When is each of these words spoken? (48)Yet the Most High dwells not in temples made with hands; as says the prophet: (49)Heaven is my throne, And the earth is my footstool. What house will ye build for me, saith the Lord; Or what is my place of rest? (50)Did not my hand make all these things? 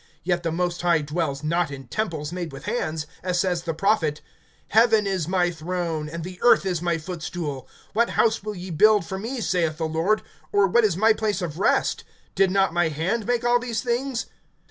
(48)Yet 0.25 0.41
the 0.41 0.51
Most 0.51 0.81
High 0.81 1.01
dwells 1.03 1.43
not 1.43 1.69
in 1.69 1.87
temples 1.87 2.31
made 2.31 2.51
with 2.51 2.65
hands; 2.65 3.05
as 3.21 3.39
says 3.39 3.61
the 3.61 3.73
prophet: 3.75 4.19
(49)Heaven 4.73 5.05
is 5.05 5.27
my 5.27 5.51
throne, 5.51 6.09
And 6.09 6.23
the 6.23 6.39
earth 6.41 6.65
is 6.65 6.81
my 6.81 6.97
footstool. 6.97 7.67
What 7.93 8.09
house 8.17 8.41
will 8.41 8.55
ye 8.55 8.71
build 8.71 9.05
for 9.05 9.19
me, 9.19 9.41
saith 9.41 9.77
the 9.77 9.87
Lord; 9.87 10.23
Or 10.51 10.65
what 10.65 10.83
is 10.85 10.97
my 10.97 11.13
place 11.13 11.43
of 11.43 11.59
rest? 11.59 12.03
(50)Did 12.35 12.49
not 12.49 12.73
my 12.73 12.87
hand 12.89 13.27
make 13.27 13.43
all 13.43 13.59
these 13.59 13.81
things? 13.81 14.25